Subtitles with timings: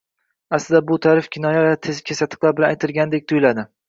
[0.57, 3.67] Aslida bu ta`rif kinoya va kesatiqlar bilan aytilgandek tuyuladi